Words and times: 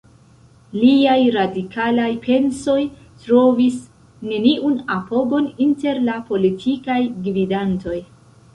Liaj 0.77 1.17
radikalaj 1.35 2.07
pensoj 2.23 2.79
trovis 3.25 3.77
neniun 4.31 4.81
apogon 4.97 5.47
inter 5.69 6.03
la 6.09 6.19
politikaj 6.33 7.01
gvidantoj. 7.29 7.99